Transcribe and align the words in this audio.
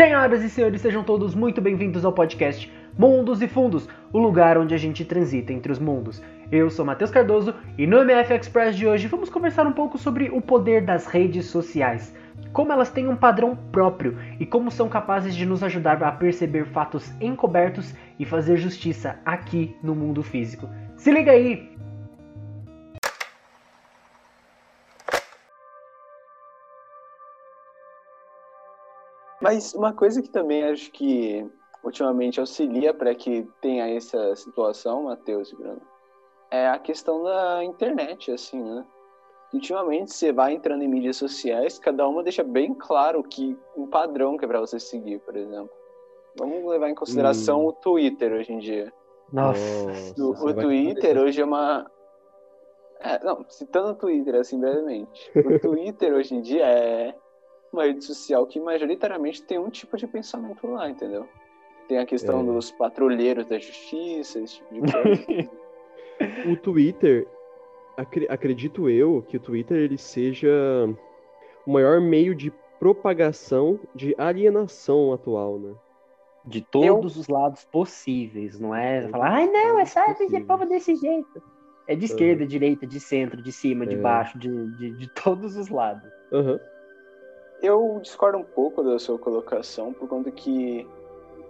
Senhoras 0.00 0.42
e 0.42 0.48
senhores, 0.48 0.80
sejam 0.80 1.04
todos 1.04 1.34
muito 1.34 1.60
bem-vindos 1.60 2.06
ao 2.06 2.12
podcast 2.14 2.72
Mundos 2.98 3.42
e 3.42 3.46
Fundos, 3.46 3.86
o 4.10 4.18
lugar 4.18 4.56
onde 4.56 4.74
a 4.74 4.78
gente 4.78 5.04
transita 5.04 5.52
entre 5.52 5.70
os 5.70 5.78
mundos. 5.78 6.22
Eu 6.50 6.70
sou 6.70 6.86
Matheus 6.86 7.10
Cardoso 7.10 7.54
e 7.76 7.86
no 7.86 7.98
MF 7.98 8.32
Express 8.32 8.74
de 8.74 8.86
hoje 8.86 9.08
vamos 9.08 9.28
conversar 9.28 9.66
um 9.66 9.72
pouco 9.72 9.98
sobre 9.98 10.30
o 10.30 10.40
poder 10.40 10.86
das 10.86 11.04
redes 11.06 11.44
sociais, 11.48 12.16
como 12.50 12.72
elas 12.72 12.90
têm 12.90 13.08
um 13.08 13.14
padrão 13.14 13.54
próprio 13.70 14.16
e 14.40 14.46
como 14.46 14.70
são 14.70 14.88
capazes 14.88 15.36
de 15.36 15.44
nos 15.44 15.62
ajudar 15.62 16.02
a 16.02 16.12
perceber 16.12 16.64
fatos 16.64 17.12
encobertos 17.20 17.94
e 18.18 18.24
fazer 18.24 18.56
justiça 18.56 19.18
aqui 19.22 19.76
no 19.82 19.94
mundo 19.94 20.22
físico. 20.22 20.66
Se 20.96 21.10
liga 21.10 21.32
aí! 21.32 21.76
Mas 29.40 29.74
uma 29.74 29.92
coisa 29.92 30.20
que 30.20 30.28
também 30.28 30.64
acho 30.64 30.90
que 30.92 31.48
ultimamente 31.82 32.38
auxilia 32.38 32.92
para 32.92 33.14
que 33.14 33.48
tenha 33.60 33.88
essa 33.88 34.36
situação, 34.36 35.04
Matheus 35.04 35.50
e 35.50 35.56
Bruno, 35.56 35.80
é 36.50 36.68
a 36.68 36.78
questão 36.78 37.22
da 37.22 37.64
internet, 37.64 38.32
assim, 38.32 38.62
né? 38.62 38.84
Ultimamente 39.52 40.12
você 40.12 40.32
vai 40.32 40.52
entrando 40.52 40.82
em 40.82 40.88
mídias 40.88 41.16
sociais, 41.16 41.78
cada 41.78 42.06
uma 42.06 42.22
deixa 42.22 42.44
bem 42.44 42.74
claro 42.74 43.22
que 43.22 43.58
um 43.76 43.86
padrão 43.86 44.36
que 44.36 44.44
é 44.44 44.48
para 44.48 44.60
você 44.60 44.78
seguir, 44.78 45.18
por 45.20 45.36
exemplo. 45.36 45.70
Vamos 46.38 46.64
levar 46.64 46.88
em 46.88 46.94
consideração 46.94 47.64
hum. 47.64 47.68
o 47.68 47.72
Twitter 47.72 48.32
hoje 48.32 48.52
em 48.52 48.58
dia. 48.58 48.92
Nossa. 49.32 49.60
O, 50.18 50.30
o 50.30 50.54
Twitter 50.54 51.18
hoje 51.18 51.40
é 51.40 51.44
uma. 51.44 51.90
É, 53.00 53.24
não, 53.24 53.44
citando 53.48 53.90
o 53.90 53.94
Twitter 53.94 54.36
assim 54.36 54.60
brevemente. 54.60 55.32
O 55.34 55.58
Twitter 55.58 56.12
hoje 56.12 56.34
em 56.34 56.40
dia 56.40 56.66
é 56.66 57.14
uma 57.72 57.84
rede 57.84 58.04
social 58.04 58.46
que 58.46 58.58
majoritariamente 58.60 59.42
tem 59.42 59.58
um 59.58 59.70
tipo 59.70 59.96
de 59.96 60.06
pensamento 60.06 60.66
lá, 60.66 60.88
entendeu? 60.88 61.28
Tem 61.88 61.98
a 61.98 62.06
questão 62.06 62.40
é. 62.40 62.44
dos 62.44 62.70
patrulheiros 62.70 63.46
da 63.46 63.58
justiça, 63.58 64.40
esse 64.40 64.56
tipo 64.56 64.86
de 64.86 64.92
coisa. 64.92 65.50
o 66.50 66.56
Twitter, 66.56 67.26
acredito 68.28 68.88
eu 68.88 69.24
que 69.26 69.36
o 69.36 69.40
Twitter 69.40 69.78
ele 69.78 69.98
seja 69.98 70.48
o 71.66 71.72
maior 71.72 72.00
meio 72.00 72.34
de 72.34 72.52
propagação 72.78 73.78
de 73.94 74.14
alienação 74.16 75.12
atual, 75.12 75.58
né? 75.58 75.74
De 76.44 76.62
todos 76.62 77.16
eu... 77.16 77.20
os 77.20 77.28
lados 77.28 77.64
possíveis, 77.64 78.58
não 78.58 78.74
é? 78.74 79.06
Falar, 79.08 79.32
ai 79.32 79.46
não, 79.46 79.78
é 79.78 79.84
só 79.84 80.00
de 80.12 80.40
povo 80.40 80.64
desse 80.64 80.96
jeito. 80.96 81.42
É 81.86 81.94
de 81.94 82.04
esquerda, 82.04 82.42
uhum. 82.42 82.48
direita, 82.48 82.86
de 82.86 83.00
centro, 83.00 83.42
de 83.42 83.50
cima, 83.50 83.84
de 83.84 83.96
é. 83.96 83.98
baixo, 83.98 84.38
de, 84.38 84.48
de, 84.76 84.92
de, 84.92 85.08
todos 85.12 85.56
os 85.56 85.68
lados. 85.68 86.08
Uhum. 86.30 86.58
Eu 87.62 87.98
discordo 88.02 88.38
um 88.38 88.44
pouco 88.44 88.82
da 88.82 88.98
sua 88.98 89.18
colocação, 89.18 89.92
por 89.92 90.08
conta 90.08 90.30
que 90.30 90.86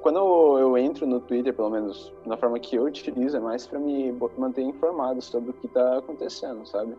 quando 0.00 0.58
eu 0.58 0.76
entro 0.78 1.06
no 1.06 1.20
Twitter, 1.20 1.54
pelo 1.54 1.70
menos 1.70 2.12
na 2.24 2.36
forma 2.36 2.58
que 2.58 2.76
eu 2.76 2.84
utilizo, 2.84 3.36
é 3.36 3.40
mais 3.40 3.66
para 3.66 3.78
me 3.78 4.12
manter 4.36 4.62
informado 4.62 5.20
sobre 5.20 5.50
o 5.50 5.52
que 5.52 5.66
está 5.66 5.98
acontecendo, 5.98 6.66
sabe? 6.66 6.94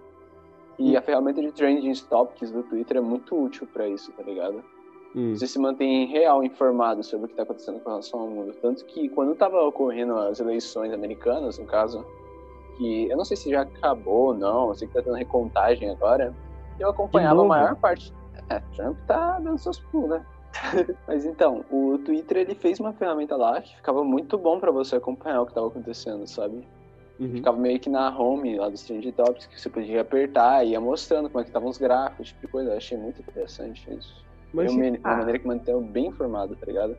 E 0.78 0.94
hum. 0.94 0.98
a 0.98 1.02
ferramenta 1.02 1.42
de 1.42 1.52
trending 1.52 1.94
topics 2.09 2.52
do 2.52 2.64
Twitter 2.64 2.98
é 2.98 3.02
muito 3.02 3.36
útil 3.36 3.68
para 3.73 3.88
isso, 3.88 4.12
tá 4.14 4.23
ligado? 4.23 4.64
Hum. 5.16 5.36
Você 5.36 5.48
se 5.48 5.59
mantém 5.59 6.06
real 6.08 6.44
informado 6.44 7.03
sobre 7.03 7.25
o 7.25 7.28
que 7.28 7.34
está 7.34 7.44
acontecendo 7.44 7.80
com 7.80 7.90
relação 7.90 8.20
ao 8.20 8.28
mundo. 8.28 8.53
Tanto 8.62 8.86
que 8.86 9.09
quando 9.09 9.34
estava 9.34 9.62
ocorrendo 9.64 10.18
as 10.18 10.40
eleições 10.40 10.94
americanas, 10.94 11.58
no 11.58 11.66
caso, 11.66 12.06
que 12.78 13.09
eu 13.09 13.18
não 13.18 13.25
sei 13.25 13.36
se 13.36 13.50
já 13.50 13.62
acabou 13.62 14.28
ou 14.28 14.34
não, 14.34 14.70
eu 14.70 14.75
sei 14.75 14.88
que 14.88 14.98
está 14.98 15.03
tendo 15.03 15.18
recontagem 15.18 15.90
agora, 15.90 16.34
eu 16.80 16.90
acompanhava 16.90 17.42
a 17.42 17.46
maior 17.46 17.75
parte 17.75 18.14
é, 18.50 18.60
Trump 18.76 18.98
tá 19.08 19.40
dando 19.40 19.58
seus 19.58 19.80
pulos, 19.80 20.10
né? 20.10 20.26
Mas 21.08 21.26
então, 21.26 21.64
o 21.72 21.98
Twitter 22.00 22.38
ele 22.38 22.56
fez 22.56 22.80
uma 22.80 22.94
ferramenta 22.94 23.36
lá 23.36 23.62
que 23.62 23.76
ficava 23.76 24.03
muito 24.03 24.38
bom 24.38 24.59
para 24.59 24.72
você 24.72 24.97
acompanhar 24.97 25.42
o 25.42 25.46
que 25.46 25.52
estava 25.52 25.68
acontecendo, 25.68 26.28
sabe? 26.28 26.68
Uhum. 27.20 27.31
Ficava 27.31 27.58
meio 27.58 27.80
que 27.80 27.90
na 27.90 28.09
home 28.18 28.58
lá 28.58 28.68
dos 28.68 28.84
Trend 28.84 29.09
Topics, 29.12 29.46
que 29.46 29.59
você 29.62 29.70
podia 29.70 30.02
apertar 30.02 30.66
e 30.66 30.72
ia 30.72 30.81
mostrando 30.81 31.30
como 31.30 31.40
é 31.40 31.44
que 31.44 31.50
estavam 31.50 31.70
os 31.70 31.78
gráficos, 31.78 32.30
tipo 32.30 32.41
de 32.41 32.47
coisa. 32.47 32.72
Eu 32.72 32.78
achei 32.78 32.97
muito 32.97 33.22
interessante 33.22 33.88
isso. 33.94 34.25
Mas 34.53 34.74
uma, 34.74 34.86
ah. 35.03 35.18
maneira 35.18 35.40
que 35.40 35.47
manteve 35.47 35.80
bem 35.81 36.08
informado, 36.08 36.56
tá 36.56 36.66
ligado? 36.66 36.97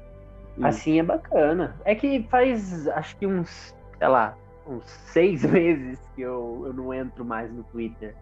Uhum. 0.56 0.66
Assim 0.66 1.00
é 1.00 1.03
bacana. 1.03 1.76
É 1.84 1.94
que 1.94 2.22
faz, 2.31 2.87
acho 2.88 3.16
que 3.16 3.26
uns, 3.26 3.75
sei 3.98 4.09
lá, 4.09 4.37
uns 4.66 4.84
seis 4.87 5.42
meses 5.50 5.98
que 6.15 6.22
eu, 6.22 6.62
eu 6.66 6.72
não 6.72 6.94
entro 6.94 7.25
mais 7.25 7.53
no 7.53 7.65
Twitter. 7.65 8.15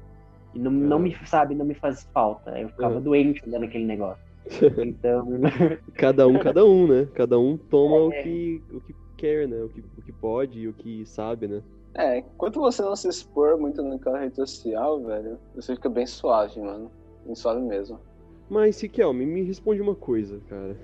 E 0.55 0.59
não, 0.59 0.71
não 0.71 0.99
me, 0.99 1.17
sabe, 1.27 1.55
não 1.55 1.65
me 1.65 1.75
faz 1.75 2.09
falta. 2.13 2.59
Eu 2.59 2.69
ficava 2.69 2.97
uhum. 2.97 3.03
doente 3.03 3.43
olhando 3.47 3.65
aquele 3.65 3.85
negócio. 3.85 4.23
Então. 4.85 5.27
cada 5.95 6.27
um, 6.27 6.39
cada 6.39 6.65
um, 6.65 6.87
né? 6.87 7.09
Cada 7.15 7.39
um 7.39 7.57
toma 7.57 7.97
é. 7.97 8.01
o, 8.01 8.23
que, 8.23 8.63
o 8.73 8.81
que 8.81 8.95
quer, 9.17 9.47
né? 9.47 9.63
O 9.63 9.69
que, 9.69 9.81
o 9.99 10.03
que 10.03 10.13
pode 10.13 10.61
e 10.61 10.69
o 10.69 10.73
que 10.73 11.05
sabe, 11.07 11.47
né? 11.47 11.63
É, 11.95 12.19
enquanto 12.19 12.61
você 12.61 12.83
não 12.83 12.95
se 12.97 13.09
expor 13.09 13.59
muito 13.59 13.83
naquela 13.83 14.19
rede 14.21 14.37
social, 14.37 15.01
velho, 15.01 15.39
você 15.55 15.75
fica 15.75 15.89
bem 15.89 16.07
suave, 16.07 16.61
mano. 16.61 16.91
Bem 17.27 17.35
suave 17.35 17.61
mesmo. 17.61 17.99
Mas, 18.49 18.77
Siquel, 18.77 19.13
me, 19.13 19.27
me 19.27 19.43
responde 19.43 19.81
uma 19.81 19.95
coisa, 19.95 20.41
cara. 20.49 20.77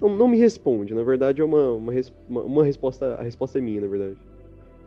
Não, 0.00 0.08
não 0.16 0.28
me 0.28 0.36
responde, 0.36 0.94
na 0.94 1.02
verdade 1.02 1.40
é 1.40 1.44
uma, 1.44 1.72
uma, 1.72 1.92
uma, 2.28 2.42
uma 2.42 2.64
resposta. 2.64 3.14
A 3.14 3.22
resposta 3.22 3.58
é 3.58 3.60
minha, 3.60 3.80
na 3.80 3.86
verdade. 3.86 4.16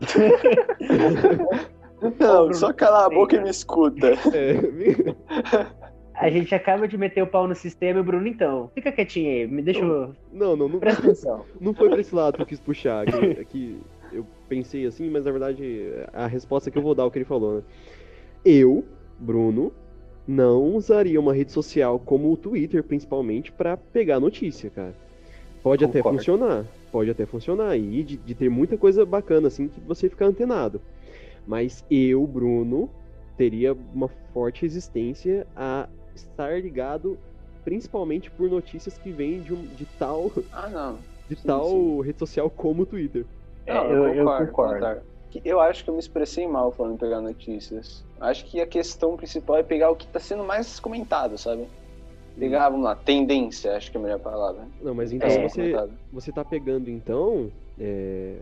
Não, 2.20 2.54
só 2.54 2.74
cala 2.74 3.06
a 3.06 3.10
boca 3.10 3.36
e 3.36 3.42
me 3.42 3.50
escuta. 3.50 4.14
É. 4.34 5.76
A 6.16 6.30
gente 6.30 6.56
acaba 6.56 6.88
de 6.88 6.98
meter 6.98 7.22
o 7.22 7.28
pau 7.28 7.48
no 7.48 7.56
sistema 7.56 8.00
e 8.00 8.02
o 8.02 8.04
Bruno, 8.06 8.26
então, 8.26 8.72
fica 8.74 8.92
quietinho 8.92 9.30
aí, 9.30 9.48
me 9.48 9.62
deixa. 9.62 9.82
Não, 9.82 10.56
não, 10.56 10.70
não. 10.70 10.80
Presta 10.80 11.02
atenção. 11.02 11.46
Não 11.60 11.74
foi 11.74 11.90
pra 11.90 12.00
esse 12.00 12.16
lado 12.16 12.36
que 12.36 12.42
eu 12.42 12.46
quis 12.46 12.60
puxar. 12.60 13.06
Que, 13.06 13.46
que 13.46 13.82
eu 14.14 14.26
pensei 14.48 14.86
assim, 14.86 15.10
mas 15.10 15.26
na 15.26 15.32
verdade 15.32 15.92
a 16.14 16.26
resposta 16.26 16.72
que 16.72 16.78
eu 16.78 16.82
vou 16.82 16.96
dar 16.96 17.04
é 17.04 17.06
o 17.06 17.12
que 17.12 17.18
ele 17.18 17.26
falou, 17.26 17.56
né? 17.56 17.64
Eu, 18.46 18.86
Bruno, 19.20 19.74
não 20.28 20.76
usaria 20.76 21.20
uma 21.20 21.34
rede 21.34 21.52
social 21.52 22.00
como 22.00 22.32
o 22.32 22.38
Twitter, 22.38 22.84
principalmente, 22.84 23.52
para 23.52 23.76
pegar 23.76 24.20
notícia, 24.20 24.70
cara. 24.70 24.96
Pode 25.62 25.86
Concordo. 25.86 26.10
até 26.10 26.18
funcionar, 26.18 26.66
pode 26.92 27.10
até 27.10 27.26
funcionar, 27.26 27.76
e 27.76 28.04
de, 28.04 28.18
de 28.18 28.36
ter 28.36 28.50
muita 28.50 28.78
coisa 28.78 29.06
bacana, 29.06 29.48
assim, 29.48 29.68
que 29.68 29.82
você 29.82 30.10
ficar 30.10 30.28
antenado. 30.28 30.80
Mas 31.48 31.86
eu, 31.90 32.26
Bruno, 32.26 32.90
teria 33.38 33.74
uma 33.94 34.08
forte 34.34 34.64
resistência 34.64 35.46
a 35.56 35.88
estar 36.16 36.62
ligado 36.62 37.18
principalmente 37.64 38.30
por 38.30 38.50
notícias 38.50 38.98
que 38.98 39.12
vêm 39.12 39.42
de, 39.42 39.54
um, 39.54 39.64
de 39.64 39.86
tal 39.98 40.32
ah, 40.52 40.70
não. 40.70 40.98
de 41.28 41.36
sim, 41.36 41.48
tal 41.48 41.68
sim. 41.68 42.02
rede 42.04 42.20
social 42.20 42.50
como 42.50 42.84
o 42.84 42.86
Twitter. 42.86 43.26
É, 43.66 43.76
eu, 43.76 44.08
eu, 44.08 44.26
concordo, 44.26 44.44
eu 44.44 44.52
concordo. 44.52 45.02
Eu 45.44 45.60
acho 45.60 45.84
que 45.84 45.90
eu 45.90 45.96
me 45.96 46.00
expressei 46.00 46.48
mal 46.48 46.72
falando 46.72 46.98
pegar 46.98 47.20
notícias. 47.20 48.06
Acho 48.22 48.46
que 48.46 48.62
a 48.62 48.68
questão 48.68 49.18
principal 49.18 49.58
é 49.58 49.64
pegar 49.64 49.90
o 49.90 49.96
que 49.96 50.06
está 50.06 50.20
sendo 50.20 50.44
mais 50.44 50.80
comentado, 50.80 51.38
sabe? 51.38 51.68
Pegar, 52.38 52.70
vamos 52.70 52.86
lá, 52.86 52.96
tendência, 52.96 53.76
acho 53.76 53.92
que 53.92 53.98
é 53.98 54.00
a 54.00 54.04
melhor 54.04 54.20
palavra. 54.20 54.68
Não, 54.82 54.94
mas 54.94 55.12
então 55.12 55.28
é, 55.28 55.42
você, 55.42 55.74
você 56.12 56.32
tá 56.32 56.44
pegando, 56.46 56.90
então, 56.90 57.52
é, 57.80 58.38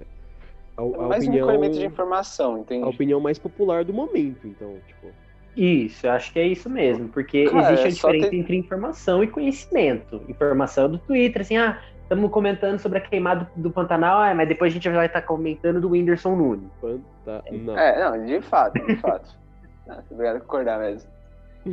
a, 0.78 0.82
a 0.82 1.08
mais 1.08 1.24
opinião, 1.24 1.46
um 1.46 1.50
recolhimento 1.50 1.80
de 1.80 1.86
informação, 1.86 2.58
entende? 2.58 2.84
A 2.84 2.88
opinião 2.88 3.20
mais 3.20 3.38
popular 3.38 3.84
do 3.84 3.94
momento, 3.94 4.48
então, 4.48 4.76
tipo. 4.88 5.08
Isso, 5.56 6.08
eu 6.08 6.12
acho 6.12 6.34
que 6.34 6.40
é 6.40 6.48
isso 6.48 6.68
mesmo, 6.68 7.10
porque 7.10 7.46
Cara, 7.46 7.74
existe 7.74 7.86
a 7.86 7.92
diferença 7.92 8.30
ter... 8.32 8.38
entre 8.38 8.56
informação 8.58 9.24
e 9.24 9.28
conhecimento. 9.28 10.22
Informação 10.28 10.90
do 10.90 10.98
Twitter, 10.98 11.44
assim, 11.44 11.58
ah, 11.58 11.80
estamos 12.02 12.32
comentando 12.32 12.80
sobre 12.80 12.98
a 12.98 13.02
queimada 13.02 13.48
do 13.56 13.70
Pantanal, 13.70 14.20
ah, 14.20 14.34
mas 14.34 14.48
depois 14.48 14.72
a 14.72 14.74
gente 14.74 14.90
vai 14.90 15.06
estar 15.06 15.22
tá 15.22 15.28
comentando 15.28 15.80
do 15.80 15.92
Whindersson 15.92 16.36
Nunes. 16.36 16.72
Pantanal. 16.82 17.78
É, 17.78 18.04
não, 18.04 18.26
de 18.26 18.42
fato, 18.42 18.84
de 18.84 18.96
fato. 18.96 19.38
obrigado 20.10 20.40
por 20.40 20.46
acordar 20.46 20.80
mesmo. 20.80 21.10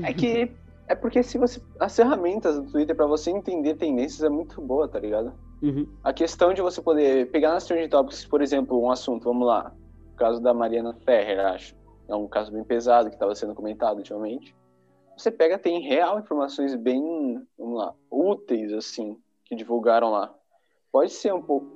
É 0.02 0.12
que 0.12 0.52
é 0.90 0.94
porque 0.96 1.22
se 1.22 1.38
você 1.38 1.62
as 1.78 1.94
ferramentas 1.94 2.60
do 2.60 2.68
Twitter 2.68 2.96
para 2.96 3.06
você 3.06 3.30
entender 3.30 3.76
tendências 3.76 4.24
é 4.24 4.28
muito 4.28 4.60
boa, 4.60 4.88
tá 4.88 4.98
ligado? 4.98 5.32
Uhum. 5.62 5.86
A 6.02 6.12
questão 6.12 6.52
de 6.52 6.60
você 6.60 6.82
poder 6.82 7.30
pegar 7.30 7.50
nas 7.52 7.64
trending 7.64 7.88
topics, 7.88 8.26
por 8.26 8.42
exemplo, 8.42 8.82
um 8.82 8.90
assunto, 8.90 9.22
vamos 9.22 9.46
lá, 9.46 9.72
o 10.12 10.16
caso 10.16 10.42
da 10.42 10.52
Mariana 10.52 10.92
Ferrer, 11.04 11.38
acho. 11.46 11.76
É 12.08 12.14
um 12.14 12.26
caso 12.26 12.50
bem 12.50 12.64
pesado 12.64 13.08
que 13.08 13.14
estava 13.14 13.36
sendo 13.36 13.54
comentado 13.54 13.98
ultimamente. 13.98 14.56
Você 15.16 15.30
pega, 15.30 15.56
tem 15.58 15.80
real 15.80 16.18
informações 16.18 16.74
bem, 16.74 17.40
vamos 17.56 17.78
lá, 17.78 17.94
úteis, 18.10 18.72
assim, 18.72 19.16
que 19.44 19.54
divulgaram 19.54 20.10
lá. 20.10 20.34
Pode 20.90 21.12
ser 21.12 21.32
um 21.32 21.42
pouco, 21.42 21.68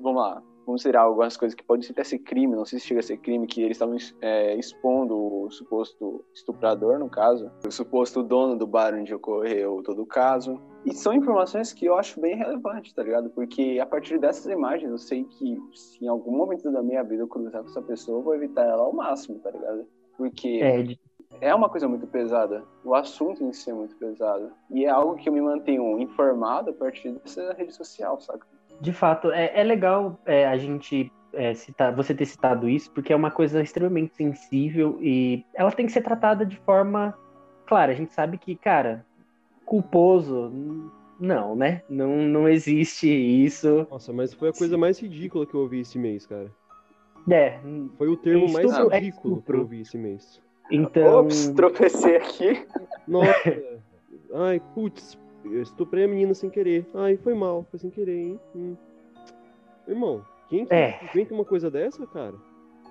vamos 0.00 0.22
lá, 0.22 0.40
considerar 0.70 1.02
algumas 1.02 1.36
coisas 1.36 1.54
que 1.54 1.64
podem 1.64 1.88
até 1.90 2.04
ser 2.04 2.18
crime, 2.20 2.54
não 2.54 2.64
sei 2.64 2.78
se 2.78 2.86
chega 2.86 3.00
a 3.00 3.02
ser 3.02 3.16
crime, 3.18 3.46
que 3.46 3.62
eles 3.62 3.76
estavam 3.76 3.96
é, 4.20 4.54
expondo 4.56 5.16
o 5.16 5.50
suposto 5.50 6.24
estuprador, 6.34 6.98
no 6.98 7.08
caso, 7.08 7.50
o 7.66 7.70
suposto 7.70 8.22
dono 8.22 8.56
do 8.56 8.66
bar 8.66 8.94
onde 8.94 9.14
ocorreu 9.14 9.82
todo 9.82 10.02
o 10.02 10.06
caso. 10.06 10.60
E 10.84 10.94
são 10.94 11.12
informações 11.12 11.72
que 11.72 11.84
eu 11.84 11.96
acho 11.96 12.20
bem 12.20 12.36
relevantes, 12.36 12.92
tá 12.92 13.02
ligado? 13.02 13.30
Porque 13.30 13.78
a 13.80 13.86
partir 13.86 14.18
dessas 14.18 14.46
imagens 14.46 14.90
eu 14.90 14.98
sei 14.98 15.24
que 15.24 15.58
se 15.74 16.04
em 16.04 16.08
algum 16.08 16.36
momento 16.36 16.70
da 16.72 16.82
minha 16.82 17.02
vida 17.02 17.22
eu 17.22 17.28
cruzar 17.28 17.62
com 17.62 17.68
essa 17.68 17.82
pessoa, 17.82 18.18
eu 18.18 18.22
vou 18.22 18.34
evitar 18.34 18.64
ela 18.66 18.82
ao 18.82 18.92
máximo, 18.92 19.38
tá 19.40 19.50
ligado? 19.50 19.86
Porque. 20.16 20.60
É, 20.62 21.10
é 21.40 21.54
uma 21.54 21.68
coisa 21.68 21.86
muito 21.86 22.06
pesada. 22.06 22.64
O 22.84 22.94
assunto 22.94 23.44
em 23.44 23.52
si 23.52 23.70
é 23.70 23.74
muito 23.74 23.96
pesado. 23.96 24.50
E 24.70 24.84
é 24.84 24.88
algo 24.88 25.16
que 25.16 25.28
eu 25.28 25.32
me 25.32 25.40
mantenho 25.40 25.98
informado 25.98 26.70
a 26.70 26.72
partir 26.72 27.12
dessa 27.12 27.52
rede 27.52 27.72
social, 27.72 28.20
saca? 28.20 28.46
De 28.80 28.92
fato, 28.92 29.30
é, 29.30 29.52
é 29.54 29.62
legal 29.62 30.18
é, 30.24 30.46
a 30.46 30.56
gente 30.56 31.12
é, 31.32 31.54
citar, 31.54 31.94
você 31.94 32.14
ter 32.14 32.26
citado 32.26 32.68
isso, 32.68 32.90
porque 32.92 33.12
é 33.12 33.16
uma 33.16 33.30
coisa 33.30 33.62
extremamente 33.62 34.16
sensível 34.16 34.98
e 35.00 35.44
ela 35.54 35.70
tem 35.70 35.86
que 35.86 35.92
ser 35.92 36.02
tratada 36.02 36.44
de 36.44 36.56
forma. 36.58 37.16
Claro, 37.66 37.92
a 37.92 37.94
gente 37.94 38.12
sabe 38.12 38.38
que, 38.38 38.56
cara, 38.56 39.04
culposo. 39.64 40.50
Não, 41.20 41.54
né? 41.54 41.82
Não, 41.88 42.16
não 42.16 42.48
existe 42.48 43.08
isso. 43.08 43.86
Nossa, 43.90 44.12
mas 44.12 44.32
foi 44.32 44.48
a 44.48 44.52
coisa 44.52 44.78
mais 44.78 44.98
ridícula 44.98 45.46
que 45.46 45.54
eu 45.54 45.60
ouvi 45.60 45.80
esse 45.80 45.98
mês, 45.98 46.26
cara. 46.26 46.50
É. 47.30 47.58
Foi 47.98 48.08
o 48.08 48.16
termo 48.16 48.50
mais 48.50 48.74
ridículo 48.76 49.42
que 49.42 49.52
eu 49.52 49.60
ouvi 49.60 49.82
esse 49.82 49.98
mês. 49.98 50.40
Então. 50.70 51.20
Ops, 51.20 51.50
tropecei 51.50 52.16
aqui. 52.16 52.66
Nossa. 53.06 53.80
Ai, 54.34 54.62
putz, 54.74 55.18
eu 55.44 55.62
estuprei 55.62 56.04
a 56.04 56.08
menina 56.08 56.34
sem 56.34 56.50
querer. 56.50 56.86
Ai, 56.94 57.16
foi 57.16 57.34
mal, 57.34 57.64
foi 57.70 57.78
sem 57.78 57.90
querer, 57.90 58.18
hein? 58.18 58.40
Hum. 58.54 58.76
Irmão, 59.86 60.24
quem 60.48 60.66
que 60.66 60.74
É. 60.74 61.00
inventa 61.04 61.34
uma 61.34 61.44
coisa 61.44 61.70
dessa, 61.70 62.06
cara? 62.06 62.34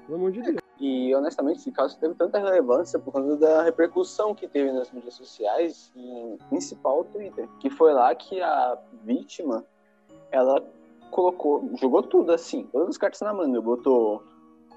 Pelo 0.06 0.18
amor 0.18 0.32
de 0.32 0.42
Deus. 0.42 0.58
E 0.80 1.14
honestamente, 1.14 1.60
esse 1.60 1.72
caso 1.72 2.00
teve 2.00 2.16
tanta 2.16 2.40
relevância 2.40 2.98
por 2.98 3.12
conta 3.12 3.36
da 3.36 3.64
repercussão 3.64 4.34
que 4.34 4.48
teve 4.48 4.72
nas 4.72 4.92
mídias 4.92 5.14
sociais, 5.14 5.92
e 5.96 6.38
principal 6.50 7.02
o 7.02 7.04
Twitter, 7.04 7.48
que 7.60 7.70
foi 7.70 7.94
lá 7.94 8.16
que 8.16 8.42
a 8.42 8.78
vítima 9.04 9.66
ela 10.32 10.64
colocou, 11.12 11.70
jogou 11.76 12.02
tudo 12.02 12.32
assim, 12.32 12.64
todas 12.72 12.90
as 12.90 12.98
cartas 12.98 13.20
na 13.22 13.34
manga, 13.34 13.60
botou 13.60 14.24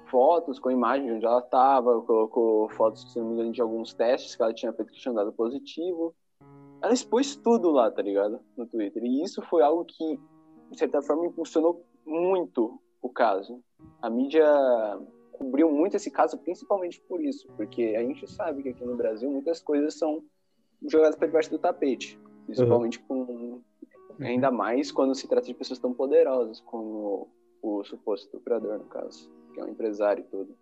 fotos 0.07 0.59
com 0.59 0.69
imagens 0.69 1.07
de 1.07 1.13
onde 1.15 1.25
ela 1.25 1.39
estava, 1.39 2.01
colocou 2.01 2.69
fotos, 2.69 3.11
se 3.11 3.17
não 3.17 3.27
me 3.27 3.33
engano, 3.35 3.51
de 3.51 3.61
alguns 3.61 3.93
testes 3.93 4.35
que 4.35 4.43
ela 4.43 4.53
tinha 4.53 4.73
feito 4.73 4.91
que 4.91 4.99
tinham 4.99 5.15
dado 5.15 5.31
positivo. 5.31 6.13
Ela 6.83 6.93
expôs 6.93 7.37
tudo 7.37 7.71
lá, 7.71 7.89
tá 7.89 8.01
ligado? 8.01 8.41
No 8.57 8.67
Twitter. 8.67 9.01
E 9.05 9.23
isso 9.23 9.41
foi 9.43 9.63
algo 9.63 9.85
que, 9.85 10.19
de 10.69 10.77
certa 10.77 11.01
forma, 11.01 11.25
impulsionou 11.25 11.85
muito 12.05 12.77
o 13.01 13.07
caso. 13.07 13.63
A 14.01 14.09
mídia 14.09 14.45
cobriu 15.31 15.71
muito 15.71 15.95
esse 15.95 16.11
caso, 16.11 16.37
principalmente 16.37 16.99
por 17.07 17.23
isso, 17.23 17.47
porque 17.55 17.95
a 17.97 18.01
gente 18.01 18.29
sabe 18.29 18.63
que 18.63 18.69
aqui 18.69 18.83
no 18.83 18.97
Brasil 18.97 19.31
muitas 19.31 19.61
coisas 19.61 19.97
são 19.97 20.21
jogadas 20.85 21.15
para 21.15 21.27
debaixo 21.27 21.49
do 21.49 21.57
tapete, 21.57 22.19
principalmente 22.45 22.99
com 22.99 23.61
ainda 24.19 24.51
mais 24.51 24.91
quando 24.91 25.15
se 25.15 25.27
trata 25.27 25.47
de 25.47 25.53
pessoas 25.53 25.79
tão 25.79 25.93
poderosas 25.93 26.59
como 26.59 27.29
o 27.61 27.83
suposto 27.85 28.25
estuprador, 28.25 28.77
no 28.77 28.85
caso, 28.85 29.31
que 29.53 29.61
é 29.61 29.63
um 29.63 29.69
empresário 29.69 30.21
e 30.21 30.27
tudo. 30.27 30.53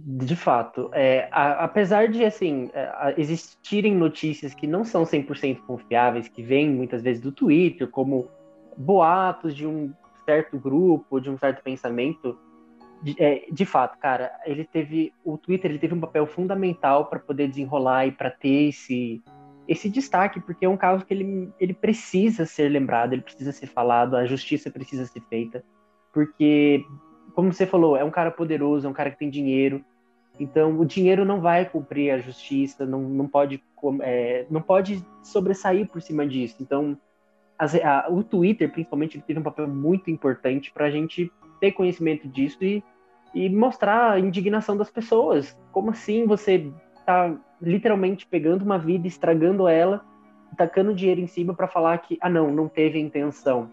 De 0.00 0.36
fato, 0.36 0.90
é, 0.92 1.28
a- 1.32 1.64
apesar 1.64 2.06
de 2.08 2.24
assim 2.24 2.70
é, 2.72 2.84
a- 2.84 3.14
existirem 3.18 3.96
notícias 3.96 4.54
que 4.54 4.64
não 4.64 4.84
são 4.84 5.04
100% 5.04 5.62
confiáveis, 5.66 6.28
que 6.28 6.40
vêm 6.40 6.70
muitas 6.70 7.02
vezes 7.02 7.20
do 7.20 7.32
Twitter, 7.32 7.88
como 7.88 8.28
boatos 8.76 9.56
de 9.56 9.66
um 9.66 9.92
certo 10.24 10.56
grupo, 10.56 11.20
de 11.20 11.28
um 11.28 11.36
certo 11.36 11.64
pensamento, 11.64 12.38
de, 13.02 13.16
é, 13.18 13.46
de 13.50 13.64
fato, 13.64 13.98
cara, 13.98 14.30
ele 14.46 14.64
teve 14.64 15.12
o 15.24 15.36
Twitter 15.36 15.68
ele 15.68 15.80
teve 15.80 15.94
um 15.94 16.00
papel 16.00 16.26
fundamental 16.26 17.06
para 17.06 17.18
poder 17.18 17.48
desenrolar 17.48 18.06
e 18.06 18.12
para 18.12 18.30
ter 18.30 18.68
esse 18.68 19.20
esse 19.66 19.90
destaque, 19.90 20.40
porque 20.40 20.64
é 20.64 20.68
um 20.68 20.78
caso 20.78 21.04
que 21.04 21.12
ele, 21.12 21.52
ele 21.60 21.74
precisa 21.74 22.46
ser 22.46 22.70
lembrado, 22.70 23.12
ele 23.12 23.20
precisa 23.20 23.52
ser 23.52 23.66
falado, 23.66 24.16
a 24.16 24.24
justiça 24.24 24.70
precisa 24.70 25.04
ser 25.04 25.20
feita, 25.28 25.62
porque 26.10 26.82
como 27.38 27.52
você 27.52 27.66
falou, 27.66 27.96
é 27.96 28.02
um 28.02 28.10
cara 28.10 28.32
poderoso, 28.32 28.84
é 28.84 28.90
um 28.90 28.92
cara 28.92 29.12
que 29.12 29.16
tem 29.16 29.30
dinheiro. 29.30 29.84
Então, 30.40 30.76
o 30.76 30.84
dinheiro 30.84 31.24
não 31.24 31.40
vai 31.40 31.64
cumprir 31.64 32.10
a 32.10 32.18
justiça, 32.18 32.84
não, 32.84 33.00
não, 33.00 33.28
pode, 33.28 33.62
é, 34.02 34.44
não 34.50 34.60
pode 34.60 35.06
sobressair 35.22 35.86
por 35.86 36.02
cima 36.02 36.26
disso. 36.26 36.56
Então, 36.60 36.98
as- 37.56 37.76
a- 37.76 38.08
o 38.10 38.24
Twitter, 38.24 38.68
principalmente, 38.68 39.14
ele 39.16 39.22
teve 39.24 39.38
um 39.38 39.44
papel 39.44 39.68
muito 39.68 40.10
importante 40.10 40.72
para 40.72 40.86
a 40.86 40.90
gente 40.90 41.30
ter 41.60 41.70
conhecimento 41.70 42.26
disso 42.26 42.58
e, 42.60 42.82
e 43.32 43.48
mostrar 43.48 44.10
a 44.10 44.18
indignação 44.18 44.76
das 44.76 44.90
pessoas. 44.90 45.56
Como 45.70 45.90
assim 45.92 46.26
você 46.26 46.72
tá 47.06 47.32
literalmente 47.62 48.26
pegando 48.26 48.64
uma 48.64 48.80
vida, 48.80 49.06
estragando 49.06 49.68
ela, 49.68 50.04
tacando 50.56 50.92
dinheiro 50.92 51.20
em 51.20 51.28
cima 51.28 51.54
para 51.54 51.68
falar 51.68 51.98
que, 51.98 52.18
ah, 52.20 52.28
não, 52.28 52.50
não 52.50 52.66
teve 52.66 52.98
intenção. 52.98 53.70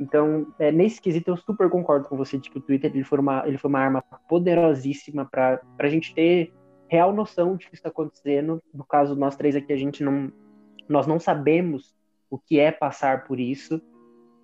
Então, 0.00 0.46
é, 0.58 0.72
nesse 0.72 1.00
quesito, 1.00 1.30
eu 1.30 1.36
super 1.36 1.68
concordo 1.70 2.08
com 2.08 2.16
você 2.16 2.38
de 2.38 2.50
que 2.50 2.58
o 2.58 2.60
Twitter 2.60 2.90
ele 2.92 3.04
foi 3.04 3.18
uma, 3.18 3.46
ele 3.46 3.58
foi 3.58 3.68
uma 3.68 3.80
arma 3.80 4.02
poderosíssima 4.28 5.24
para 5.24 5.60
a 5.78 5.88
gente 5.88 6.14
ter 6.14 6.52
real 6.88 7.12
noção 7.12 7.56
de 7.56 7.68
que 7.68 7.74
está 7.74 7.88
acontecendo. 7.88 8.62
No 8.72 8.84
caso, 8.84 9.14
nós 9.14 9.36
três 9.36 9.56
aqui, 9.56 9.72
a 9.72 9.76
gente 9.76 10.02
não, 10.02 10.32
nós 10.88 11.06
não 11.06 11.18
sabemos 11.18 11.94
o 12.28 12.38
que 12.38 12.58
é 12.58 12.70
passar 12.72 13.24
por 13.24 13.38
isso, 13.38 13.80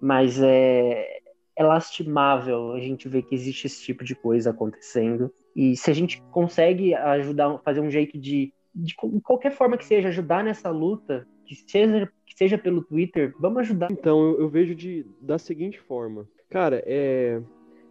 mas 0.00 0.40
é, 0.40 1.20
é 1.56 1.64
lastimável 1.64 2.72
a 2.72 2.80
gente 2.80 3.08
ver 3.08 3.22
que 3.22 3.34
existe 3.34 3.66
esse 3.66 3.82
tipo 3.82 4.04
de 4.04 4.14
coisa 4.14 4.50
acontecendo. 4.50 5.32
E 5.56 5.76
se 5.76 5.90
a 5.90 5.94
gente 5.94 6.22
consegue 6.30 6.94
ajudar, 6.94 7.58
fazer 7.58 7.80
um 7.80 7.90
jeito 7.90 8.16
de, 8.16 8.52
de 8.74 8.94
co- 8.94 9.20
qualquer 9.20 9.52
forma 9.52 9.76
que 9.76 9.84
seja, 9.84 10.08
ajudar 10.08 10.44
nessa 10.44 10.70
luta, 10.70 11.26
que 11.44 11.54
seja, 11.54 12.10
que 12.26 12.34
seja 12.36 12.58
pelo 12.58 12.82
Twitter, 12.84 13.34
vamos 13.38 13.58
ajudar. 13.60 13.90
Então, 13.90 14.20
eu, 14.32 14.40
eu 14.40 14.48
vejo 14.48 14.74
de, 14.74 15.06
da 15.20 15.38
seguinte 15.38 15.78
forma. 15.80 16.28
Cara, 16.50 16.82
é, 16.86 17.42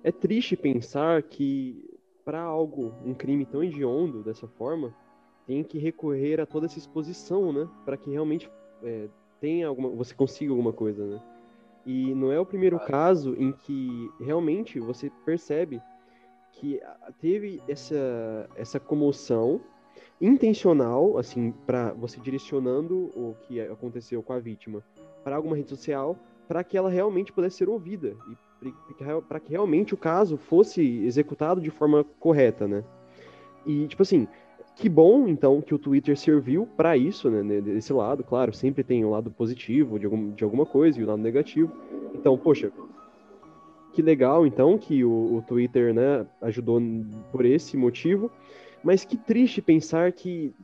é 0.04 0.12
triste 0.12 0.56
pensar 0.56 1.24
que 1.24 1.84
para 2.24 2.42
algo, 2.42 2.94
um 3.06 3.14
crime 3.14 3.46
tão 3.46 3.64
hediondo 3.64 4.22
dessa 4.22 4.48
forma, 4.48 4.94
tem 5.46 5.64
que 5.64 5.78
recorrer 5.78 6.42
a 6.42 6.46
toda 6.46 6.66
essa 6.66 6.78
exposição, 6.78 7.54
né? 7.54 7.70
Para 7.86 7.96
que 7.96 8.12
realmente 8.12 8.52
é, 8.84 9.08
tenha 9.40 9.68
alguma, 9.68 9.90
você 9.92 10.14
consiga 10.14 10.52
alguma 10.52 10.74
coisa, 10.74 11.06
né? 11.06 11.22
E 11.86 12.14
não 12.14 12.30
é 12.30 12.38
o 12.38 12.46
primeiro 12.46 12.78
caso 12.82 13.34
em 13.36 13.54
que 13.54 14.12
realmente 14.20 14.78
você 14.78 15.10
percebe 15.26 15.82
que 16.52 16.82
ah, 16.84 17.14
teve 17.22 17.62
essa, 17.66 18.50
essa 18.58 18.78
comoção 18.78 19.62
intencional, 20.20 21.18
assim, 21.18 21.54
para 21.66 21.94
você 21.94 22.20
direcionando 22.20 23.12
o 23.16 23.36
que 23.44 23.60
aconteceu 23.62 24.22
com 24.24 24.34
a 24.34 24.40
vítima 24.40 24.84
para 25.24 25.36
alguma 25.36 25.56
rede 25.56 25.70
social, 25.70 26.18
para 26.48 26.64
que 26.64 26.78
ela 26.78 26.90
realmente 26.90 27.32
pudesse 27.32 27.58
ser 27.58 27.70
ouvida 27.70 28.16
e 28.62 28.72
para 29.28 29.40
que 29.40 29.52
realmente 29.52 29.94
o 29.94 29.98
caso 29.98 30.38
fosse 30.38 30.82
executado 31.06 31.62
de 31.62 31.70
forma 31.70 32.04
correta, 32.20 32.68
né? 32.68 32.84
E 33.66 33.88
tipo 33.88 34.02
assim, 34.02 34.28
que 34.76 34.88
bom 34.88 35.28
então 35.28 35.62
que 35.62 35.74
o 35.74 35.80
Twitter 35.80 36.18
serviu 36.18 36.68
para 36.78 36.96
isso, 36.96 37.30
né? 37.30 37.62
Desse 37.62 37.92
lado, 37.92 38.24
claro, 38.24 38.54
sempre 38.54 38.84
tem 38.84 39.04
o 39.04 39.10
lado 39.10 39.30
positivo 39.30 40.00
de, 40.00 40.06
algum, 40.06 40.32
de 40.32 40.44
alguma 40.44 40.66
coisa 40.66 41.00
e 41.00 41.04
o 41.04 41.08
lado 41.08 41.22
negativo. 41.22 41.72
Então, 42.14 42.38
poxa, 42.38 42.72
que 43.94 44.02
legal 44.04 44.46
então 44.46 44.78
que 44.78 45.04
o, 45.04 45.38
o 45.38 45.42
Twitter, 45.42 45.94
né, 45.94 46.26
ajudou 46.42 46.80
por 47.32 47.44
esse 47.44 47.76
motivo. 47.76 48.32
Mas 48.88 49.04
que 49.04 49.18
triste 49.18 49.62
pensar 49.62 50.14
que 50.14 50.56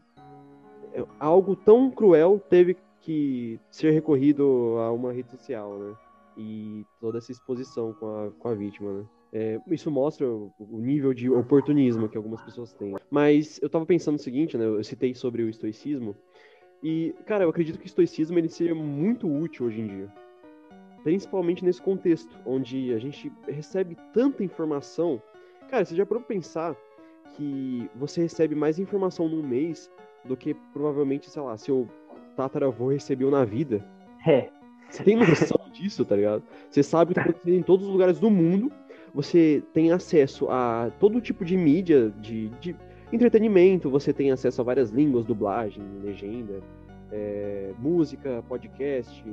algo 1.20 1.58
tão 1.58 1.92
cruel 1.92 2.42
teve 2.50 2.78
que 3.02 3.60
ser 3.70 3.92
recorrido 3.92 4.78
a 4.80 4.94
uma 4.94 5.12
rede 5.12 5.30
social, 5.30 5.78
né? 5.78 5.94
E 6.38 6.86
toda 7.02 7.18
essa 7.18 7.34
exposição 7.34 7.92
com 7.92 8.08
a, 8.08 8.32
com 8.32 8.48
a 8.48 8.54
vítima, 8.54 8.94
né? 8.94 9.06
É, 9.34 9.60
isso 9.68 9.92
mostra 9.92 10.26
o, 10.26 10.54
o 10.58 10.80
nível 10.80 11.14
de 11.14 11.30
oportunismo 11.30 12.08
que 12.08 12.16
algumas 12.16 12.42
pessoas 12.42 12.72
têm. 12.72 12.96
Mas 13.12 13.60
eu 13.62 13.70
tava 13.70 13.86
pensando 13.86 14.16
o 14.16 14.24
seguinte, 14.24 14.58
né? 14.58 14.68
Eu 14.68 14.82
citei 14.86 15.14
sobre 15.14 15.44
o 15.44 15.50
estoicismo. 15.50 16.16
E, 16.82 17.14
cara, 17.26 17.44
eu 17.44 17.50
acredito 17.50 17.78
que 17.78 17.86
o 17.86 17.88
estoicismo 17.88 18.40
ele 18.40 18.48
seria 18.48 18.74
muito 18.74 19.28
útil 19.28 19.66
hoje 19.66 19.82
em 19.82 19.88
dia. 19.88 20.14
Principalmente 21.04 21.66
nesse 21.66 21.82
contexto, 21.82 22.34
onde 22.46 22.94
a 22.94 23.00
gente 23.00 23.30
recebe 23.50 23.98
tanta 24.14 24.46
informação. 24.46 25.22
Cara, 25.70 25.84
você 25.84 25.94
já 25.94 26.06
parou 26.06 26.24
pra 26.24 26.34
pensar 26.34 26.74
que 27.36 27.90
você 27.96 28.22
recebe 28.22 28.56
mais 28.56 28.80
informação 28.80 29.28
num 29.28 29.44
mês 29.44 29.90
do 30.26 30.38
que 30.38 30.54
provavelmente, 30.74 31.30
sei 31.30 31.42
lá, 31.42 31.58
seu 31.58 31.88
tataravô 32.36 32.90
recebeu 32.90 33.30
na 33.30 33.44
vida. 33.44 33.86
É. 34.26 34.50
Você 34.90 35.04
tem 35.04 35.16
noção 35.16 35.60
disso, 35.74 36.06
tá 36.06 36.16
ligado? 36.16 36.44
Você 36.70 36.84
sabe 36.84 37.12
o 37.12 37.14
que 37.14 37.16
tá 37.16 37.22
acontecendo 37.22 37.56
em 37.56 37.64
todos 37.64 37.86
os 37.86 37.92
lugares 37.92 38.20
do 38.20 38.30
mundo. 38.30 38.72
Você 39.14 39.64
tem 39.74 39.92
acesso 39.92 40.50
a 40.50 40.92
todo 41.00 41.22
tipo 41.22 41.46
de 41.46 41.58
mídia, 41.58 42.12
de, 42.22 42.50
de 42.60 42.76
entretenimento. 43.12 43.90
Você 43.90 44.14
tem 44.14 44.32
acesso 44.32 44.62
a 44.62 44.64
várias 44.64 44.90
línguas, 44.90 45.26
dublagem, 45.26 45.84
legenda, 46.04 46.62
é, 47.12 47.74
música, 47.80 48.44
podcast, 48.48 49.24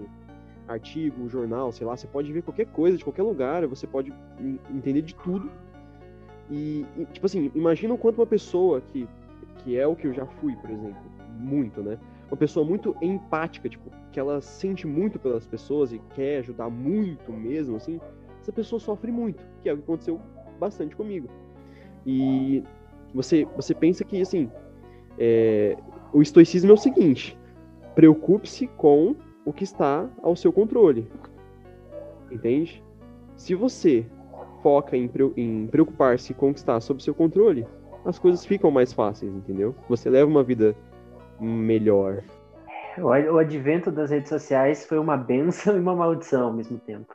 artigo, 0.68 1.28
jornal, 1.28 1.72
sei 1.72 1.86
lá. 1.86 1.96
Você 1.96 2.06
pode 2.06 2.32
ver 2.32 2.42
qualquer 2.42 2.66
coisa 2.66 2.96
de 2.96 3.04
qualquer 3.04 3.22
lugar. 3.22 3.66
Você 3.66 3.86
pode 3.86 4.12
entender 4.70 5.02
de 5.02 5.14
tudo. 5.14 5.50
E, 6.50 6.84
e, 6.96 7.04
tipo 7.06 7.26
assim, 7.26 7.50
imagina 7.54 7.94
o 7.94 7.98
quanto 7.98 8.18
uma 8.18 8.26
pessoa 8.26 8.80
que, 8.80 9.08
que 9.58 9.78
é 9.78 9.86
o 9.86 9.94
que 9.94 10.06
eu 10.08 10.12
já 10.12 10.26
fui, 10.26 10.56
por 10.56 10.70
exemplo, 10.70 11.02
muito, 11.38 11.82
né? 11.82 11.98
Uma 12.30 12.36
pessoa 12.36 12.66
muito 12.66 12.96
empática, 13.00 13.68
tipo, 13.68 13.90
que 14.12 14.18
ela 14.18 14.40
sente 14.40 14.86
muito 14.86 15.18
pelas 15.18 15.46
pessoas 15.46 15.92
e 15.92 15.98
quer 16.14 16.38
ajudar 16.38 16.68
muito 16.68 17.32
mesmo, 17.32 17.76
assim, 17.76 18.00
essa 18.40 18.52
pessoa 18.52 18.80
sofre 18.80 19.12
muito, 19.12 19.44
que 19.62 19.68
é 19.68 19.72
o 19.72 19.76
que 19.76 19.82
aconteceu 19.84 20.20
bastante 20.58 20.96
comigo. 20.96 21.28
E 22.04 22.62
você, 23.14 23.46
você 23.56 23.74
pensa 23.74 24.04
que, 24.04 24.20
assim, 24.20 24.50
É, 25.22 25.76
o 26.12 26.22
estoicismo 26.22 26.70
é 26.70 26.74
o 26.74 26.76
seguinte: 26.78 27.36
preocupe-se 27.94 28.66
com 28.68 29.14
o 29.44 29.52
que 29.52 29.64
está 29.64 30.08
ao 30.22 30.34
seu 30.34 30.50
controle. 30.50 31.06
Entende? 32.30 32.82
Se 33.36 33.54
você 33.54 34.06
foca 34.62 34.96
em, 34.96 35.10
em 35.36 35.66
preocupar-se 35.66 36.34
com 36.34 36.50
o 36.50 36.52
que 36.52 36.60
está 36.60 36.80
sob 36.80 37.02
seu 37.02 37.14
controle, 37.14 37.66
as 38.04 38.18
coisas 38.18 38.44
ficam 38.44 38.70
mais 38.70 38.92
fáceis, 38.92 39.32
entendeu? 39.32 39.74
Você 39.88 40.08
leva 40.08 40.30
uma 40.30 40.42
vida 40.42 40.74
melhor. 41.38 42.22
O 42.98 43.38
advento 43.38 43.90
das 43.90 44.10
redes 44.10 44.28
sociais 44.28 44.84
foi 44.84 44.98
uma 44.98 45.16
benção 45.16 45.76
e 45.76 45.80
uma 45.80 45.94
maldição 45.94 46.46
ao 46.46 46.52
mesmo 46.52 46.78
tempo. 46.78 47.14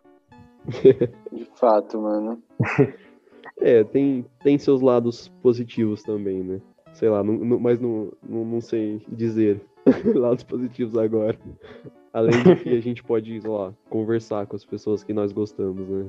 De 1.31 1.45
fato, 1.55 2.01
mano. 2.01 2.41
É, 3.59 3.83
tem, 3.83 4.25
tem 4.43 4.57
seus 4.57 4.81
lados 4.81 5.27
positivos 5.41 6.01
também, 6.03 6.43
né? 6.43 6.61
Sei 6.93 7.09
lá, 7.09 7.23
não, 7.23 7.33
não, 7.33 7.59
mas 7.59 7.79
não, 7.79 8.11
não, 8.27 8.45
não 8.45 8.61
sei 8.61 9.01
dizer 9.07 9.61
lados 10.15 10.43
positivos 10.43 10.97
agora. 10.97 11.37
Além 12.13 12.41
de 12.41 12.55
que 12.55 12.69
a 12.69 12.81
gente 12.81 13.03
pode, 13.03 13.41
sei 13.41 13.49
lá, 13.49 13.73
conversar 13.89 14.47
com 14.47 14.55
as 14.55 14.65
pessoas 14.65 15.03
que 15.03 15.13
nós 15.13 15.33
gostamos, 15.33 15.87
né? 15.87 16.05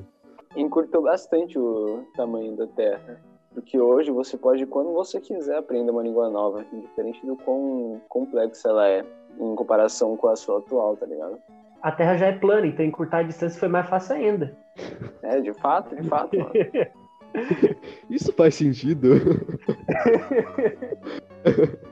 Encurtou 0.55 1.03
bastante 1.03 1.57
o 1.57 2.03
tamanho 2.15 2.55
da 2.55 2.67
Terra. 2.67 3.19
Porque 3.53 3.79
hoje 3.79 4.11
você 4.11 4.37
pode, 4.37 4.65
quando 4.67 4.93
você 4.93 5.19
quiser, 5.19 5.57
aprender 5.57 5.89
uma 5.89 6.03
língua 6.03 6.29
nova, 6.29 6.63
diferente 6.71 7.25
do 7.25 7.35
quão 7.37 7.99
complexa 8.07 8.69
ela 8.69 8.87
é 8.87 9.03
em 9.39 9.55
comparação 9.55 10.15
com 10.15 10.27
a 10.27 10.35
sua 10.35 10.59
atual, 10.59 10.95
tá 10.95 11.05
ligado? 11.05 11.37
A 11.81 11.91
Terra 11.91 12.17
já 12.17 12.27
é 12.27 12.33
plana, 12.33 12.67
então 12.67 12.85
encurtar 12.85 13.19
a 13.19 13.23
distância 13.23 13.59
foi 13.59 13.69
mais 13.69 13.87
fácil 13.87 14.15
ainda. 14.15 14.55
É, 15.23 15.39
de 15.39 15.53
fato, 15.53 15.95
de 15.95 16.07
fato, 16.07 16.37
mano. 16.37 16.51
Isso 18.09 18.31
faz 18.33 18.55
sentido? 18.55 19.09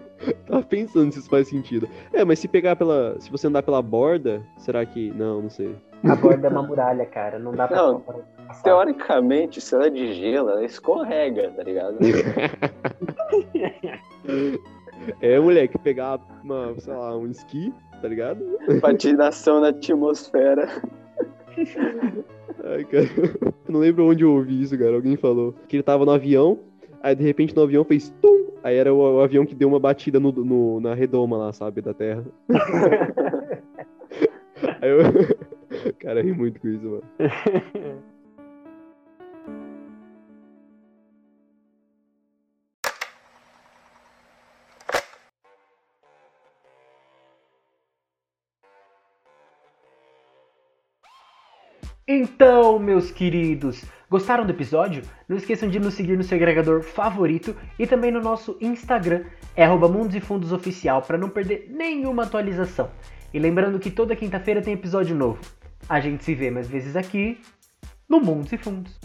Tava 0.48 0.64
pensando 0.64 1.12
se 1.12 1.20
isso 1.20 1.30
faz 1.30 1.48
sentido. 1.48 1.88
É, 2.12 2.24
mas 2.24 2.40
se 2.40 2.48
pegar 2.48 2.76
pela. 2.76 3.16
Se 3.20 3.30
você 3.30 3.48
andar 3.48 3.62
pela 3.62 3.82
borda, 3.82 4.42
será 4.58 4.86
que. 4.86 5.12
Não, 5.12 5.42
não 5.42 5.50
sei. 5.50 5.76
A 6.04 6.16
borda 6.16 6.48
é 6.48 6.50
uma 6.50 6.64
muralha, 6.64 7.06
cara. 7.06 7.38
Não 7.38 7.52
dá 7.52 7.68
pra. 7.68 7.78
Não, 7.78 8.04
teoricamente, 8.64 9.62
se 9.62 9.76
ela 9.76 9.88
é 9.88 9.90
de 9.90 10.14
gelo, 10.14 10.50
ela 10.50 10.66
escorrega, 10.66 11.52
tá 11.52 11.64
ligado? 11.64 11.98
é, 15.22 15.40
moleque, 15.40 15.78
pegar 15.78 16.20
uma, 16.44 16.74
sei 16.80 16.94
lá, 16.94 17.18
um 17.18 17.28
esqui, 17.28 17.74
tá 18.02 18.08
ligado? 18.08 18.44
Patinação 18.82 19.62
na 19.62 19.70
atmosfera. 19.70 20.68
Ai, 22.64 22.84
cara. 22.86 23.06
não 23.68 23.80
lembro 23.80 24.08
onde 24.08 24.24
eu 24.24 24.34
ouvi 24.34 24.62
isso, 24.62 24.78
cara. 24.78 24.96
Alguém 24.96 25.16
falou 25.16 25.54
que 25.68 25.78
ele 25.78 25.84
tava 25.84 26.06
no 26.06 26.12
avião, 26.12 26.60
aí 27.02 27.16
de 27.16 27.24
repente 27.24 27.56
no 27.56 27.64
avião 27.64 27.84
fez 27.84 28.14
tum! 28.22 28.46
Aí 28.64 28.78
era 28.78 28.94
o, 28.94 28.98
o 28.98 29.22
avião 29.22 29.46
que 29.46 29.54
deu 29.54 29.68
uma 29.68 29.80
batida 29.80 30.20
no, 30.20 30.32
no, 30.32 30.80
na 30.80 30.96
redoma 30.96 31.38
lá, 31.38 31.54
sabe, 31.54 31.82
da 31.82 31.94
Terra. 31.94 32.26
aí 34.82 34.90
eu. 34.90 34.98
Cara, 36.00 36.22
ri 36.22 36.34
muito 36.34 36.60
com 36.60 36.68
isso, 36.68 36.86
mano. 36.86 37.04
Então, 52.08 52.78
meus 52.78 53.10
queridos, 53.10 53.84
gostaram 54.08 54.46
do 54.46 54.52
episódio? 54.52 55.02
Não 55.28 55.38
esqueçam 55.38 55.68
de 55.68 55.80
nos 55.80 55.96
seguir 55.96 56.16
no 56.16 56.24
seu 56.24 56.36
agregador 56.36 56.84
favorito 56.84 57.56
e 57.80 57.88
também 57.88 58.12
no 58.12 58.22
nosso 58.22 58.56
Instagram, 58.62 59.24
é 59.56 59.68
Mundos 59.68 60.14
e 60.14 60.20
Fundos 60.20 60.52
Oficial, 60.52 61.02
para 61.02 61.18
não 61.18 61.30
perder 61.30 61.68
nenhuma 61.68 62.22
atualização. 62.22 62.92
E 63.34 63.40
lembrando 63.40 63.80
que 63.80 63.90
toda 63.90 64.16
quinta-feira 64.16 64.62
tem 64.62 64.76
episódio 64.76 65.16
novo. 65.16 65.42
A 65.90 66.00
gente 66.00 66.24
se 66.24 66.36
vê 66.36 66.52
mais 66.52 66.68
vezes 66.68 66.96
aqui 66.96 67.42
no 68.08 68.20
Mundos 68.20 68.54
e 68.54 68.58
Fundos. 68.60 69.00